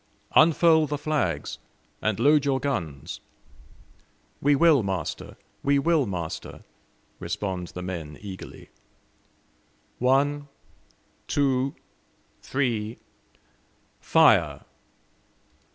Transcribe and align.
"Unfurl 0.35 0.87
the 0.87 0.97
flags, 0.97 1.59
and 2.01 2.19
load 2.19 2.43
your 2.43 2.59
guns!" 2.59 3.19
"We 4.41 4.55
will, 4.55 4.81
master, 4.81 5.37
we 5.61 5.77
will, 5.77 6.07
master!" 6.07 6.63
respond 7.19 7.67
the 7.67 7.83
men 7.83 8.17
eagerly. 8.19 8.71
"One, 9.99 10.47
two, 11.27 11.75
three, 12.41 12.97
fire!" 13.99 14.61